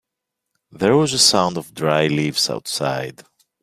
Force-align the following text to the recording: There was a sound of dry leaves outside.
There 0.71 0.97
was 0.97 1.13
a 1.13 1.19
sound 1.19 1.57
of 1.59 1.75
dry 1.75 2.07
leaves 2.07 2.49
outside. 2.49 3.23